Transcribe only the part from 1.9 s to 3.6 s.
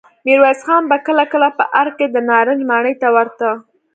کې د نارنج ماڼۍ ته ورته.